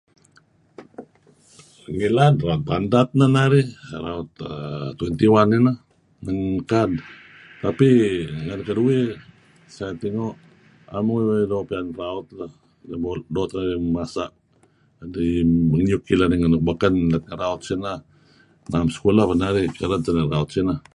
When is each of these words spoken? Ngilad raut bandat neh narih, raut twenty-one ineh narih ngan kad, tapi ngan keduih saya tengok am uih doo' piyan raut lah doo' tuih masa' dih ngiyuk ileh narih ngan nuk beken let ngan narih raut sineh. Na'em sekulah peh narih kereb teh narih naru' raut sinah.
Ngilad 1.95 2.35
raut 2.47 2.63
bandat 2.69 3.09
neh 3.19 3.29
narih, 3.35 3.69
raut 4.05 4.31
twenty-one 4.99 5.51
ineh 5.57 5.59
narih 5.61 5.79
ngan 6.23 6.39
kad, 6.69 6.91
tapi 7.63 7.87
ngan 8.45 8.61
keduih 8.67 9.05
saya 9.75 9.93
tengok 10.03 10.33
am 10.97 11.07
uih 11.15 11.41
doo' 11.51 11.67
piyan 11.69 11.87
raut 11.99 12.27
lah 12.39 12.51
doo' 13.35 13.49
tuih 13.51 13.69
masa' 13.95 14.33
dih 15.13 15.33
ngiyuk 15.83 16.03
ileh 16.13 16.27
narih 16.27 16.37
ngan 16.39 16.51
nuk 16.53 16.63
beken 16.69 16.93
let 17.13 17.23
ngan 17.25 17.35
narih 17.41 17.41
raut 17.43 17.61
sineh. 17.69 17.97
Na'em 18.71 18.89
sekulah 18.95 19.23
peh 19.29 19.37
narih 19.43 19.65
kereb 19.77 20.01
teh 20.05 20.11
narih 20.13 20.25
naru' 20.27 20.35
raut 20.37 20.51
sinah. 20.55 20.79